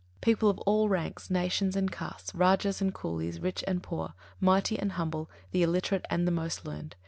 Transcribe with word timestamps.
People 0.19 0.49
of 0.49 0.57
all 0.61 0.89
ranks, 0.89 1.29
nations 1.29 1.75
and 1.75 1.91
castes; 1.91 2.31
rājas 2.31 2.81
and 2.81 2.91
coolies, 2.91 3.39
rich 3.39 3.63
and 3.67 3.83
poor, 3.83 4.13
mighty 4.39 4.79
and 4.79 4.93
humble, 4.93 5.29
the 5.51 5.61
illiterate 5.61 6.07
and 6.09 6.27
the 6.27 6.31
most 6.31 6.65
learned. 6.65 6.95